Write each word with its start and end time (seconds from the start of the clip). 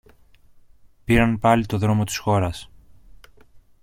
Πήραν 1.03 1.39
πάλι 1.39 1.65
το 1.65 1.77
δρόμο 1.77 2.03
της 2.03 2.17
χώρας. 2.17 2.69